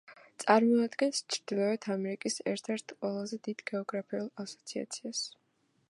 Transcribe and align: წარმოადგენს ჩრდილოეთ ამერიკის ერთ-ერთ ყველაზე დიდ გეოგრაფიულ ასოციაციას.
წარმოადგენს 0.43 1.19
ჩრდილოეთ 1.33 1.87
ამერიკის 1.97 2.39
ერთ-ერთ 2.53 2.97
ყველაზე 3.03 3.41
დიდ 3.49 3.63
გეოგრაფიულ 3.73 4.33
ასოციაციას. 4.47 5.23